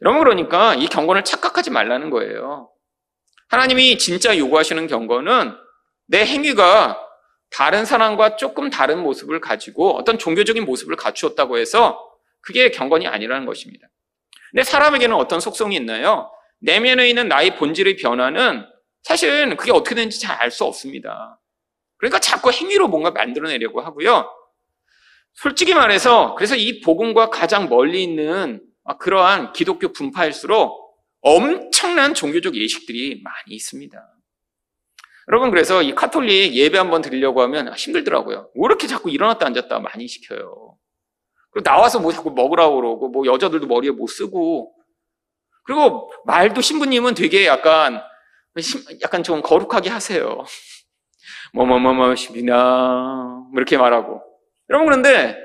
여러분 0.00 0.22
그러니까 0.22 0.74
이 0.74 0.86
경건을 0.86 1.22
착각하지 1.24 1.70
말라는 1.70 2.08
거예요. 2.08 2.70
하나님이 3.48 3.98
진짜 3.98 4.36
요구하시는 4.36 4.86
경건은 4.86 5.54
내 6.06 6.24
행위가 6.24 6.98
다른 7.50 7.84
사람과 7.84 8.36
조금 8.36 8.70
다른 8.70 9.00
모습을 9.00 9.40
가지고 9.40 9.96
어떤 9.96 10.18
종교적인 10.18 10.64
모습을 10.64 10.96
갖추었다고 10.96 11.58
해서 11.58 12.10
그게 12.40 12.70
경건이 12.70 13.06
아니라는 13.06 13.44
것입니다. 13.44 13.86
근데 14.50 14.64
사람에게는 14.64 15.14
어떤 15.14 15.40
속성이 15.40 15.76
있나요? 15.76 16.33
내면에 16.60 17.08
있는 17.08 17.28
나의 17.28 17.56
본질의 17.56 17.96
변화는 17.96 18.66
사실은 19.02 19.56
그게 19.56 19.72
어떻게 19.72 19.94
되는지 19.94 20.20
잘 20.20 20.40
알 20.40 20.50
수 20.50 20.64
없습니다. 20.64 21.40
그러니까 21.98 22.18
자꾸 22.20 22.50
행위로 22.50 22.88
뭔가 22.88 23.10
만들어내려고 23.10 23.80
하고요. 23.80 24.28
솔직히 25.34 25.74
말해서 25.74 26.34
그래서 26.36 26.56
이 26.56 26.80
복음과 26.80 27.30
가장 27.30 27.68
멀리 27.68 28.02
있는 28.02 28.62
그러한 29.00 29.52
기독교 29.52 29.92
분파일수록 29.92 30.84
엄청난 31.20 32.14
종교적 32.14 32.54
예식들이 32.56 33.22
많이 33.22 33.54
있습니다. 33.56 33.98
여러분 35.28 35.50
그래서 35.50 35.82
이 35.82 35.94
카톨릭 35.94 36.54
예배 36.54 36.76
한번 36.76 37.00
드리려고 37.00 37.40
하면 37.42 37.72
힘들더라고요. 37.74 38.50
왜 38.54 38.62
이렇게 38.66 38.86
자꾸 38.86 39.10
일어났다 39.10 39.46
앉았다 39.46 39.80
많이 39.80 40.06
시켜요. 40.06 40.76
그리고 41.50 41.64
나와서 41.64 41.98
뭐 42.00 42.12
자꾸 42.12 42.30
먹으라고 42.30 42.76
그러고 42.76 43.08
뭐 43.08 43.26
여자들도 43.26 43.66
머리에 43.66 43.90
못 43.90 44.06
쓰고 44.08 44.74
그리고 45.64 46.10
말도 46.24 46.60
신부님은 46.60 47.14
되게 47.14 47.46
약간 47.46 48.02
약간 49.02 49.22
좀 49.22 49.42
거룩하게 49.42 49.90
하세요. 49.90 50.44
뭐뭐뭐뭐십이나 51.54 53.46
뭐 53.50 53.52
이렇게 53.56 53.76
말하고 53.76 54.22
여러분 54.70 54.86
그런데 54.86 55.38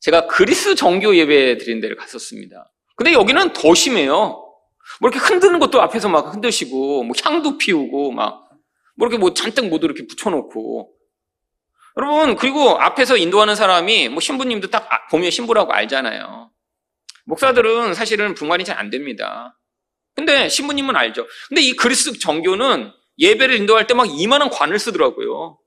제가 0.00 0.26
그리스 0.26 0.74
정교 0.74 1.14
예배 1.14 1.58
드린 1.58 1.80
데를 1.80 1.96
갔었습니다. 1.96 2.72
근데 2.96 3.12
여기는 3.12 3.52
더 3.52 3.74
심해요. 3.74 4.46
뭐 5.00 5.10
이렇게 5.10 5.18
흔드는 5.18 5.58
것도 5.60 5.80
앞에서 5.82 6.08
막 6.08 6.32
흔드시고 6.34 7.04
뭐 7.04 7.14
향도 7.22 7.58
피우고 7.58 8.12
막 8.12 8.50
뭐 9.00 9.08
이렇게 9.08 9.18
뭐 9.18 9.32
잔뜩 9.32 9.68
모두 9.70 9.86
이렇게 9.86 10.06
붙여놓고 10.06 10.92
여러분 11.96 12.36
그리고 12.36 12.78
앞에서 12.78 13.16
인도하는 13.16 13.56
사람이 13.56 14.10
뭐 14.10 14.20
신부님도 14.20 14.68
딱 14.68 14.92
아, 14.92 15.06
보면 15.08 15.30
신부라고 15.30 15.72
알잖아요. 15.72 16.50
목사들은 17.26 17.94
사실은 17.94 18.34
분간이 18.34 18.64
잘 18.64 18.78
안 18.78 18.90
됩니다. 18.90 19.56
근데 20.14 20.48
신부님은 20.48 20.96
알죠. 20.96 21.26
근데 21.48 21.62
이 21.62 21.72
그리스 21.74 22.18
정교는 22.18 22.92
예배를 23.18 23.56
인도할 23.56 23.86
때 23.86 23.94
막 23.94 24.06
이만한 24.10 24.50
관을 24.50 24.78
쓰더라고요. 24.78 25.58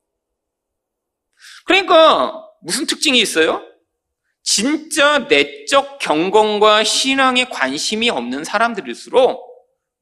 그러니까 1.66 2.34
무슨 2.62 2.86
특징이 2.86 3.20
있어요? 3.20 3.64
진짜 4.44 5.20
내적 5.30 6.00
경건과 6.00 6.84
신앙에 6.84 7.46
관심이 7.46 8.10
없는 8.10 8.44
사람들일수록 8.44 9.42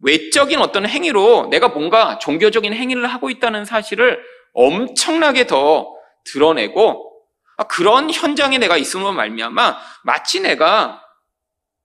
외적인 0.03 0.59
어떤 0.59 0.87
행위로 0.87 1.48
내가 1.51 1.68
뭔가 1.68 2.18
종교적인 2.18 2.74
행위를 2.74 3.05
하고 3.07 3.29
있다는 3.29 3.66
사실을 3.66 4.20
엄청나게 4.53 5.46
더 5.46 5.94
드러내고 6.25 7.11
아, 7.57 7.64
그런 7.66 8.09
현장에 8.09 8.57
내가 8.57 8.77
있으면 8.77 9.16
말미암아 9.16 9.77
마치 10.03 10.40
내가 10.40 11.03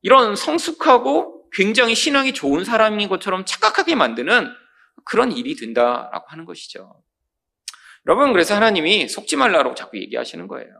이런 0.06 0.36
성숙하고 0.36 1.50
굉장히 1.50 1.96
신앙이 1.96 2.32
좋은 2.32 2.62
사람인 2.62 3.08
것처럼 3.08 3.44
착각하게 3.44 3.96
만드는 3.96 4.48
그런 5.04 5.32
일이 5.32 5.56
된다라고 5.56 6.26
하는 6.28 6.44
것이죠. 6.44 7.02
여러분 8.06 8.32
그래서 8.32 8.54
하나님이 8.54 9.08
속지 9.08 9.34
말라고 9.34 9.74
자꾸 9.74 9.98
얘기하시는 9.98 10.46
거예요. 10.46 10.70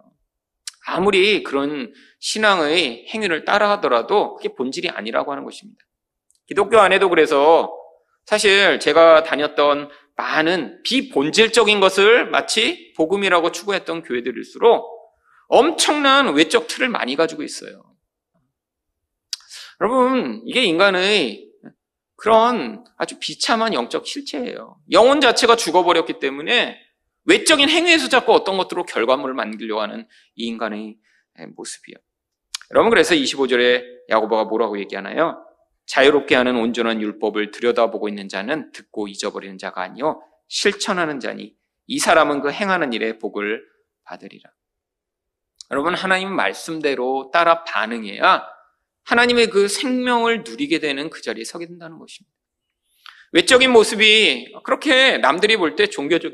아무리 0.86 1.42
그런 1.42 1.92
신앙의 2.20 3.08
행위를 3.12 3.44
따라 3.44 3.68
하더라도 3.70 4.36
그게 4.36 4.54
본질이 4.54 4.90
아니라고 4.90 5.32
하는 5.32 5.42
것입니다. 5.42 5.84
기독교 6.46 6.78
안에도 6.78 7.08
그래서 7.08 7.76
사실 8.26 8.78
제가 8.78 9.24
다녔던 9.24 9.88
많은 10.14 10.84
비본질적인 10.84 11.80
것을 11.80 12.30
마치 12.30 12.92
복음이라고 12.96 13.50
추구했던 13.50 14.04
교회들일수록 14.04 14.86
엄청난 15.48 16.32
외적 16.32 16.68
틀을 16.68 16.88
많이 16.90 17.16
가지고 17.16 17.42
있어요. 17.42 17.95
여러분, 19.80 20.42
이게 20.44 20.62
인간의 20.64 21.46
그런 22.16 22.84
아주 22.96 23.18
비참한 23.18 23.74
영적 23.74 24.06
실체예요. 24.06 24.80
영혼 24.90 25.20
자체가 25.20 25.56
죽어버렸기 25.56 26.18
때문에 26.18 26.78
외적인 27.26 27.68
행위에서 27.68 28.08
자꾸 28.08 28.32
어떤 28.32 28.56
것들로 28.56 28.84
결과물을 28.84 29.34
만들려고 29.34 29.80
하는 29.82 30.08
이 30.34 30.46
인간의 30.46 30.96
모습이요. 31.56 31.96
여러분 32.72 32.90
그래서 32.90 33.14
25절에 33.14 34.08
야고보가 34.08 34.44
뭐라고 34.44 34.78
얘기하나요? 34.78 35.42
자유롭게 35.86 36.34
하는 36.34 36.56
온전한 36.56 37.00
율법을 37.00 37.50
들여다보고 37.52 38.08
있는 38.08 38.28
자는 38.28 38.72
듣고 38.72 39.06
잊어버리는 39.06 39.56
자가 39.58 39.82
아니요 39.82 40.20
실천하는 40.48 41.20
자니 41.20 41.54
이 41.86 41.98
사람은 41.98 42.40
그 42.40 42.50
행하는 42.50 42.92
일에 42.92 43.18
복을 43.18 43.62
받으리라. 44.04 44.50
여러분 45.70 45.94
하나님 45.94 46.34
말씀대로 46.34 47.30
따라 47.32 47.62
반응해야 47.64 48.56
하나님의 49.07 49.49
그 49.51 49.69
생명을 49.69 50.45
누리게 50.45 50.79
되는 50.81 51.11
그 51.11 51.23
자리에 51.23 51.45
서게 51.45 51.66
된다는 51.66 51.99
것입니다. 51.99 52.35
외적인 53.33 53.71
모습이 53.71 54.53
그렇게 54.64 55.19
남들이 55.19 55.57
볼 55.57 55.77
때 55.77 55.87
종교적 55.87 56.33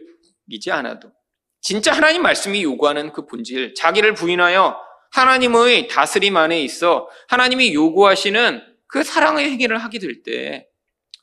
이지 0.49 0.71
않아도 0.71 1.13
진짜 1.61 1.93
하나님 1.93 2.23
말씀이 2.23 2.63
요구하는 2.63 3.13
그 3.13 3.27
본질, 3.27 3.75
자기를 3.75 4.15
부인하여 4.15 4.77
하나님의 5.13 5.89
다스림 5.89 6.37
안에 6.37 6.63
있어 6.63 7.09
하나님이 7.29 7.75
요구하시는 7.75 8.63
그 8.87 9.03
사랑의 9.05 9.51
행위를 9.51 9.79
하게 9.79 9.99
될 9.99 10.23
때 10.23 10.69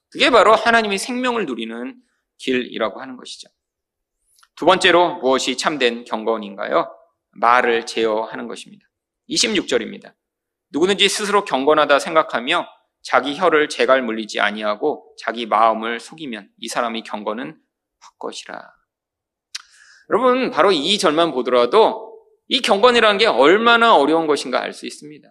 그게 0.09 0.29
바로 0.29 0.55
하나님의 0.55 0.97
생명을 0.97 1.45
누리는 1.45 1.95
길이라고 2.37 2.99
하는 3.01 3.17
것이죠. 3.17 3.49
두 4.55 4.65
번째로 4.65 5.15
무엇이 5.19 5.55
참된 5.57 6.03
경건인가요? 6.03 6.91
말을 7.31 7.85
제어하는 7.85 8.47
것입니다. 8.47 8.85
26절입니다. 9.29 10.13
누구든지 10.71 11.09
스스로 11.09 11.45
경건하다 11.45 11.99
생각하며 11.99 12.67
자기 13.01 13.35
혀를 13.35 13.69
재갈 13.69 14.01
물리지 14.01 14.39
아니하고 14.39 15.15
자기 15.19 15.45
마음을 15.45 15.99
속이면 15.99 16.49
이 16.57 16.67
사람이 16.67 17.03
경건은 17.03 17.57
헛것이라. 18.05 18.61
여러분, 20.11 20.51
바로 20.51 20.71
이 20.71 20.97
절만 20.97 21.31
보더라도 21.31 22.09
이 22.47 22.61
경건이라는 22.61 23.17
게 23.17 23.25
얼마나 23.27 23.95
어려운 23.95 24.27
것인가 24.27 24.61
알 24.61 24.73
수 24.73 24.85
있습니다. 24.85 25.27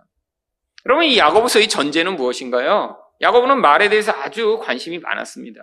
여러분, 0.86 1.04
이 1.04 1.18
야고보서의 1.18 1.68
전제는 1.68 2.16
무엇인가요? 2.16 2.96
야고보는 3.20 3.60
말에 3.60 3.88
대해서 3.88 4.12
아주 4.12 4.60
관심이 4.62 4.98
많았습니다. 5.00 5.60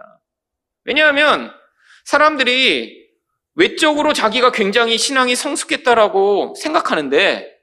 왜냐하면 0.83 1.51
사람들이 2.03 3.05
외적으로 3.55 4.11
자기가 4.11 4.51
굉장히 4.51 4.97
신앙이 4.97 5.35
성숙했다라고 5.35 6.53
생각하는데, 6.55 7.54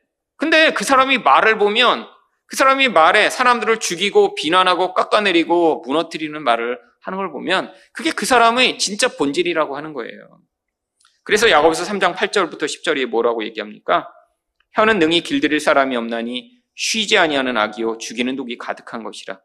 근데 0.42 0.72
그 0.72 0.82
사람이 0.82 1.18
말을 1.18 1.56
보면 1.56 2.04
그 2.46 2.56
사람이 2.56 2.88
말에 2.88 3.30
사람들을 3.30 3.78
죽이고 3.78 4.34
비난하고 4.34 4.92
깎아내리고 4.92 5.84
무너뜨리는 5.86 6.42
말을 6.42 6.80
하는 7.00 7.16
걸 7.16 7.30
보면 7.30 7.72
그게 7.92 8.10
그 8.10 8.26
사람의 8.26 8.80
진짜 8.80 9.06
본질이라고 9.16 9.76
하는 9.76 9.92
거예요. 9.92 10.40
그래서 11.22 11.48
야고보서 11.48 11.84
3장 11.84 12.16
8절부터 12.16 12.62
10절이 12.64 13.06
뭐라고 13.06 13.44
얘기합니까? 13.44 14.08
혀는 14.72 14.98
능히 14.98 15.20
길들일 15.20 15.60
사람이 15.60 15.94
없나니 15.94 16.50
쉬지 16.74 17.18
아니하는 17.18 17.56
악이요 17.56 17.98
죽이는 17.98 18.34
독이 18.34 18.58
가득한 18.58 19.04
것이라. 19.04 19.38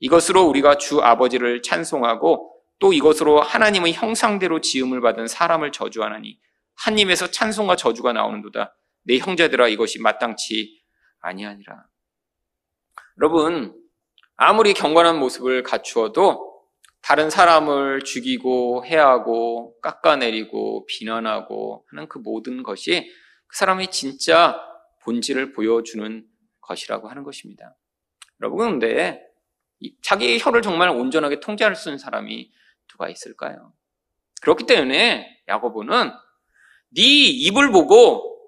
이것으로 0.00 0.42
우리가 0.46 0.78
주 0.78 1.00
아버지를 1.00 1.62
찬송하고 1.62 2.52
또 2.80 2.92
이것으로 2.92 3.40
하나님의 3.40 3.92
형상대로 3.92 4.60
지음을 4.60 5.00
받은 5.00 5.28
사람을 5.28 5.70
저주하나니 5.70 6.40
한 6.74 6.98
입에서 6.98 7.30
찬송과 7.30 7.76
저주가 7.76 8.12
나오는도다. 8.12 8.74
내 9.02 9.18
형제들아 9.18 9.68
이것이 9.68 10.00
마땅치 10.00 10.82
아니하니라. 11.20 11.84
여러분 13.18 13.74
아무리 14.36 14.72
경건한 14.72 15.18
모습을 15.18 15.62
갖추어도 15.62 16.50
다른 17.02 17.30
사람을 17.30 18.02
죽이고 18.02 18.84
해하고 18.86 19.78
깎아내리고 19.80 20.86
비난하고 20.86 21.84
하는 21.90 22.08
그 22.08 22.18
모든 22.18 22.62
것이 22.62 23.10
그 23.46 23.56
사람의 23.56 23.90
진짜 23.90 24.60
본질을 25.02 25.52
보여주는 25.52 26.26
것이라고 26.60 27.08
하는 27.08 27.24
것입니다. 27.24 27.76
여러분, 28.40 28.78
근데 28.78 29.22
자기 30.02 30.38
혀를 30.38 30.62
정말 30.62 30.90
온전하게 30.90 31.40
통제할 31.40 31.74
수 31.74 31.88
있는 31.88 31.98
사람이 31.98 32.52
누가 32.88 33.08
있을까요? 33.08 33.72
그렇기 34.42 34.66
때문에 34.66 35.42
야고보는 35.48 36.10
네 36.90 37.02
입을 37.02 37.72
보고 37.72 38.39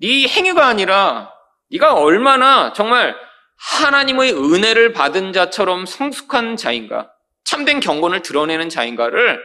네 0.00 0.26
행위가 0.26 0.66
아니라 0.66 1.32
네가 1.70 1.94
얼마나 1.94 2.72
정말 2.72 3.16
하나님의 3.58 4.32
은혜를 4.32 4.92
받은 4.92 5.32
자처럼 5.32 5.84
성숙한 5.86 6.56
자인가, 6.56 7.12
참된 7.44 7.80
경건을 7.80 8.22
드러내는 8.22 8.68
자인가를 8.68 9.42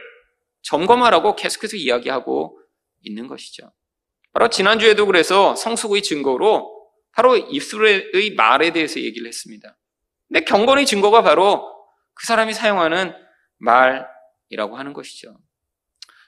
점검하라고 0.62 1.36
계속해서 1.36 1.76
이야기하고 1.76 2.58
있는 3.02 3.26
것이죠. 3.26 3.72
바로 4.32 4.48
지난주에도 4.48 5.06
그래서 5.06 5.54
성숙의 5.56 6.02
증거로 6.02 6.72
바로 7.12 7.36
입술의 7.36 8.34
말에 8.36 8.72
대해서 8.72 9.00
얘기를 9.00 9.28
했습니다. 9.28 9.76
근데 10.28 10.44
경건의 10.44 10.86
증거가 10.86 11.22
바로 11.22 11.72
그 12.14 12.26
사람이 12.26 12.52
사용하는 12.52 13.14
말이라고 13.58 14.76
하는 14.76 14.92
것이죠. 14.92 15.36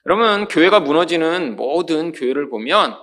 여러분, 0.06 0.46
교회가 0.46 0.80
무너지는 0.80 1.56
모든 1.56 2.12
교회를 2.12 2.48
보면 2.48 2.96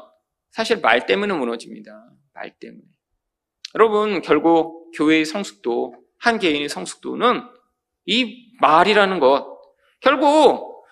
사실 0.53 0.79
말 0.79 1.05
때문에 1.07 1.33
무너집니다. 1.33 1.91
말 2.33 2.51
때문에. 2.59 2.83
여러분, 3.75 4.21
결국 4.21 4.91
교회의 4.95 5.25
성숙도, 5.25 5.95
한 6.19 6.37
개인의 6.39 6.69
성숙도는 6.69 7.41
이 8.05 8.51
말이라는 8.61 9.19
것, 9.19 9.47
결국 9.99 10.85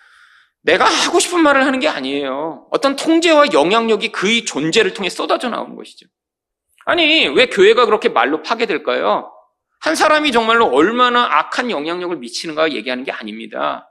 내가 0.62 0.84
하고 0.84 1.20
싶은 1.20 1.40
말을 1.40 1.64
하는 1.64 1.78
게 1.78 1.88
아니에요. 1.88 2.66
어떤 2.70 2.96
통제와 2.96 3.52
영향력이 3.52 4.10
그의 4.10 4.44
존재를 4.44 4.94
통해 4.94 5.08
쏟아져 5.08 5.48
나오는 5.48 5.76
것이죠. 5.76 6.06
아니, 6.84 7.28
왜 7.28 7.46
교회가 7.46 7.84
그렇게 7.86 8.08
말로 8.08 8.42
파괴될까요? 8.42 9.32
한 9.78 9.94
사람이 9.94 10.32
정말로 10.32 10.66
얼마나 10.66 11.38
악한 11.38 11.70
영향력을 11.70 12.16
미치는가 12.16 12.72
얘기하는 12.72 13.04
게 13.04 13.12
아닙니다. 13.12 13.88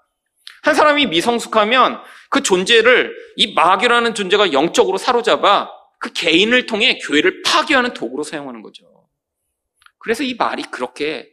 한 0.61 0.75
사람이 0.75 1.07
미성숙하면 1.07 2.01
그 2.29 2.43
존재를 2.43 3.15
이 3.35 3.53
마귀라는 3.53 4.13
존재가 4.13 4.53
영적으로 4.53 4.97
사로잡아 4.97 5.71
그 5.99 6.13
개인을 6.13 6.65
통해 6.65 6.97
교회를 6.99 7.41
파괴하는 7.43 7.93
도구로 7.93 8.23
사용하는 8.23 8.61
거죠. 8.61 9.07
그래서 9.99 10.23
이 10.23 10.33
말이 10.33 10.63
그렇게 10.63 11.31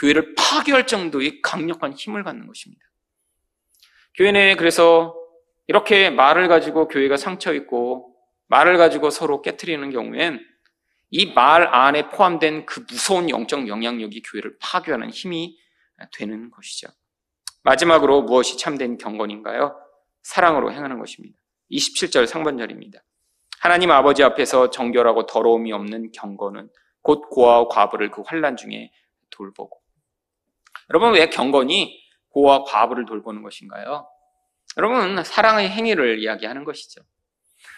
교회를 0.00 0.34
파괴할 0.34 0.86
정도의 0.86 1.40
강력한 1.40 1.92
힘을 1.92 2.24
갖는 2.24 2.46
것입니다. 2.46 2.82
교회 4.14 4.32
내에 4.32 4.56
그래서 4.56 5.14
이렇게 5.66 6.10
말을 6.10 6.48
가지고 6.48 6.88
교회가 6.88 7.16
상처 7.16 7.54
있고 7.54 8.14
말을 8.48 8.76
가지고 8.76 9.10
서로 9.10 9.40
깨뜨리는 9.40 9.90
경우엔 9.90 10.44
이 11.10 11.32
말 11.32 11.72
안에 11.72 12.10
포함된 12.10 12.66
그 12.66 12.84
무서운 12.90 13.30
영적 13.30 13.68
영향력이 13.68 14.22
교회를 14.22 14.56
파괴하는 14.60 15.10
힘이 15.10 15.56
되는 16.12 16.50
것이죠. 16.50 16.88
마지막으로 17.64 18.22
무엇이 18.22 18.56
참된 18.58 18.96
경건인가요? 18.98 19.76
사랑으로 20.22 20.72
행하는 20.72 20.98
것입니다. 20.98 21.36
27절 21.70 22.26
상반절입니다. 22.26 23.00
하나님 23.60 23.90
아버지 23.90 24.22
앞에서 24.22 24.70
정결하고 24.70 25.26
더러움이 25.26 25.72
없는 25.72 26.12
경건은 26.12 26.68
곧 27.02 27.22
고아와 27.30 27.68
과부를 27.68 28.10
그 28.10 28.22
환란 28.26 28.56
중에 28.56 28.90
돌보고. 29.30 29.80
여러분 30.90 31.14
왜 31.14 31.28
경건이 31.30 31.98
고아와 32.28 32.64
과부를 32.64 33.06
돌보는 33.06 33.42
것인가요? 33.42 34.06
여러분 34.76 35.22
사랑의 35.24 35.70
행위를 35.70 36.18
이야기하는 36.18 36.64
것이죠. 36.64 37.00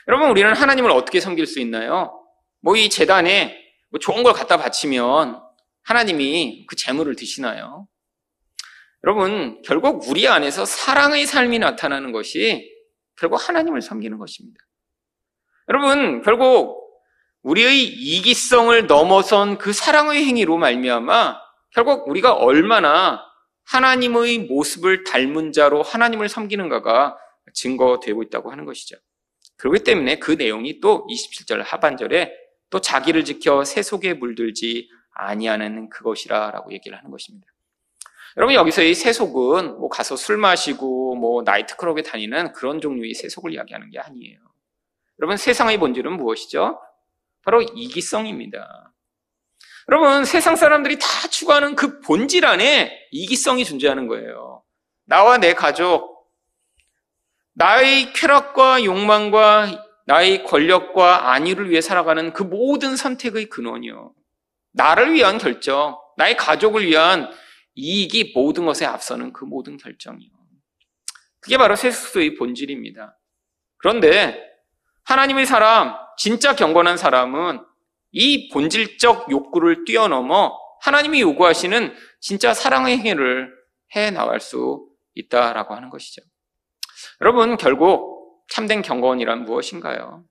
여러분 0.09 0.31
우리는 0.31 0.53
하나님을 0.53 0.91
어떻게 0.91 1.21
섬길 1.21 1.47
수 1.47 1.61
있나요? 1.61 2.23
뭐 2.61 2.75
이 2.77 2.89
재단에 2.91 3.57
뭐 3.91 4.01
좋은 4.01 4.25
걸 4.25 4.33
갖다 4.33 4.57
바치면 4.57 5.41
하나님이 5.83 6.67
그 6.67 6.75
재물을 6.75 7.15
드시나요? 7.15 7.87
여러분, 9.05 9.63
결국 9.63 10.09
우리 10.09 10.27
안에서 10.27 10.65
사랑의 10.65 11.27
삶이 11.27 11.59
나타나는 11.59 12.13
것이 12.13 12.71
결국 13.17 13.37
하나님을 13.37 13.83
섬기는 13.83 14.19
것입니다. 14.19 14.59
여러분, 15.69 16.23
결국 16.23 16.87
우리의 17.43 17.85
이기성을 17.85 18.87
넘어선 18.87 19.59
그 19.59 19.73
사랑의 19.73 20.25
행위로 20.25 20.59
말미암아 20.59 21.37
결국 21.71 22.09
우리가 22.09 22.33
얼마나 22.35 23.21
하나님의 23.67 24.39
모습을 24.39 25.05
닮은 25.05 25.53
자로 25.53 25.83
하나님을 25.83 26.29
섬기는가가 26.29 27.17
증거되고 27.55 28.23
있다고 28.25 28.51
하는 28.51 28.65
것이죠. 28.65 28.97
그렇기 29.57 29.85
때문에 29.85 30.19
그 30.19 30.33
내용이 30.33 30.81
또 30.81 31.07
27절 31.09 31.63
하반절에 31.65 32.33
또 32.71 32.81
자기를 32.81 33.25
지켜 33.25 33.65
세속에 33.65 34.15
물들지 34.15 34.89
아니하는 35.15 35.89
그것이라라고 35.89 36.73
얘기를 36.73 36.99
하는 36.99 37.11
것입니다. 37.11 37.47
여러분 38.37 38.55
여기서 38.55 38.83
이 38.83 38.95
세속은 38.95 39.79
뭐 39.79 39.89
가서 39.89 40.15
술 40.17 40.37
마시고 40.37 41.15
뭐 41.17 41.43
나이트클럽에 41.43 42.03
다니는 42.03 42.53
그런 42.53 42.81
종류의 42.81 43.15
세속을 43.15 43.53
이야기하는 43.55 43.91
게 43.91 43.99
아니에요. 43.99 44.39
여러분 45.19 45.39
세상의 45.39 45.79
본질은 45.79 46.13
무엇이죠? 46.19 46.79
바로 47.43 47.63
이기성입니다. 47.63 48.93
여러분 49.89 50.25
세상 50.25 50.57
사람들이 50.57 50.99
다 50.99 51.07
추구하는 51.31 51.77
그 51.77 52.01
본질 52.01 52.45
안에 52.45 52.93
이기성이 53.11 53.65
존재하는 53.65 54.07
거예요. 54.09 54.63
나와 55.05 55.39
내 55.39 55.55
가족, 55.55 56.29
나의 57.55 58.13
쾌락과 58.13 58.85
욕망과 58.85 59.83
나의 60.05 60.45
권력과 60.45 61.33
안위를 61.33 61.71
위해 61.71 61.81
살아가는 61.81 62.33
그 62.35 62.43
모든 62.43 62.97
선택의 62.97 63.47
근원이요. 63.47 64.13
나를 64.73 65.15
위한 65.15 65.39
결정, 65.39 65.97
나의 66.19 66.37
가족을 66.37 66.85
위한 66.85 67.31
이익이 67.77 68.33
모든 68.35 68.67
것에 68.67 68.85
앞서는 68.85 69.33
그 69.33 69.45
모든 69.45 69.77
결정이요. 69.77 70.31
그게 71.41 71.59
바로 71.59 71.77
세속주의 71.77 72.35
본질입니다. 72.35 73.17
그런데 73.77 74.43
하나님의 75.05 75.47
사람, 75.47 75.95
진짜 76.19 76.57
경건한 76.57 76.97
사람은 76.97 77.65
이 78.11 78.49
본질적 78.49 79.31
욕구를 79.31 79.85
뛰어넘어 79.85 80.59
하나님이 80.83 81.21
요구하시는 81.21 81.95
진짜 82.21 82.55
사랑의 82.55 82.99
행위를 82.99 83.55
해 83.95 84.11
나갈 84.11 84.41
수 84.41 84.89
있다라고 85.15 85.75
하는 85.75 85.91
것이죠. 85.91 86.23
여러분, 87.21 87.57
결국 87.57 88.43
참된 88.49 88.83
경건이란 88.83 89.45
무엇인가요? 89.45 90.25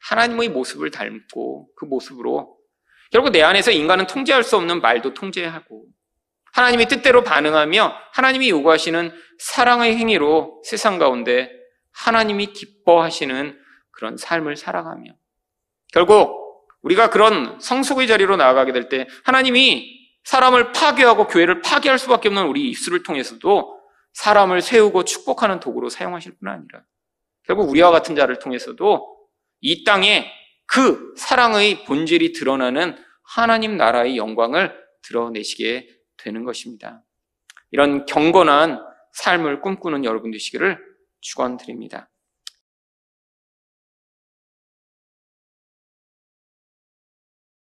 하나님의 0.00 0.48
모습을 0.48 0.90
닮고 0.90 1.68
그 1.76 1.84
모습으로 1.84 2.56
결국 3.12 3.30
내 3.30 3.42
안에서 3.42 3.70
인간은 3.70 4.06
통제할 4.06 4.42
수 4.42 4.56
없는 4.56 4.80
말도 4.80 5.14
통제하고 5.14 5.86
하나님의 6.56 6.88
뜻대로 6.88 7.22
반응하며 7.22 7.94
하나님이 8.12 8.48
요구하시는 8.48 9.12
사랑의 9.38 9.96
행위로 9.96 10.62
세상 10.64 10.98
가운데 10.98 11.50
하나님이 11.92 12.54
기뻐하시는 12.54 13.58
그런 13.90 14.16
삶을 14.16 14.56
살아가며 14.56 15.12
결국 15.92 16.66
우리가 16.80 17.10
그런 17.10 17.60
성숙의 17.60 18.06
자리로 18.06 18.36
나아가게 18.36 18.72
될 18.72 18.88
때 18.88 19.06
하나님이 19.24 19.96
사람을 20.24 20.72
파괴하고 20.72 21.26
교회를 21.26 21.60
파괴할 21.60 21.98
수밖에 21.98 22.28
없는 22.28 22.46
우리 22.46 22.70
입술을 22.70 23.02
통해서도 23.02 23.78
사람을 24.14 24.62
세우고 24.62 25.04
축복하는 25.04 25.60
도구로 25.60 25.90
사용하실 25.90 26.36
뿐 26.38 26.48
아니라 26.48 26.82
결국 27.46 27.68
우리와 27.68 27.90
같은 27.90 28.16
자를 28.16 28.38
통해서도 28.38 29.14
이 29.60 29.84
땅에 29.84 30.32
그 30.66 31.12
사랑의 31.18 31.84
본질이 31.84 32.32
드러나는 32.32 32.96
하나님 33.22 33.76
나라의 33.76 34.16
영광을 34.16 34.74
드러내시게 35.02 35.95
되는 36.16 36.44
것입니다. 36.44 37.02
이런 37.70 38.06
경건한 38.06 38.80
삶을 39.12 39.60
꿈꾸는 39.60 40.04
여러분 40.04 40.30
되시기를 40.30 40.78
축원드립니다. 41.20 42.08